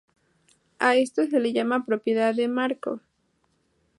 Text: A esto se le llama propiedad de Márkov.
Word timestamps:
A 0.79 0.95
esto 0.95 1.27
se 1.27 1.39
le 1.39 1.53
llama 1.53 1.85
propiedad 1.85 2.33
de 2.33 2.47
Márkov. 2.47 3.01